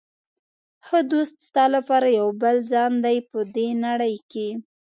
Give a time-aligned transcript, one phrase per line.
[0.85, 4.47] ښه دوست ستا لپاره یو بل ځان دی په دې نړۍ کې.